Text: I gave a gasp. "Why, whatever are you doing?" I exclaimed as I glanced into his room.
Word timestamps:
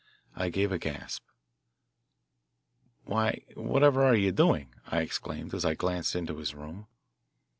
I 0.35 0.49
gave 0.49 0.71
a 0.71 0.79
gasp. 0.79 1.21
"Why, 3.03 3.43
whatever 3.53 4.03
are 4.03 4.15
you 4.15 4.31
doing?" 4.31 4.73
I 4.87 5.01
exclaimed 5.01 5.53
as 5.53 5.63
I 5.63 5.75
glanced 5.75 6.15
into 6.15 6.37
his 6.37 6.55
room. 6.55 6.87